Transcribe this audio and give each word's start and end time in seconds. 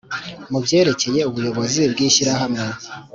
mu 0.51 0.59
byerekeye 0.65 1.21
ubuyobozi 1.29 1.81
bwishyirahamwe 1.91 2.63